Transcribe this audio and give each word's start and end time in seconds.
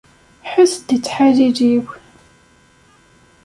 Ḥess-d 0.51 0.87
i 0.95 0.97
ttḥalil-iw! 0.99 1.83